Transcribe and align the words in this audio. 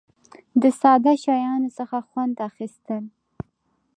د 0.61 0.63
ساده 0.81 1.13
شیانو 1.23 1.69
څخه 1.77 1.97
خوند 2.07 2.35
اخیستل. 2.49 3.03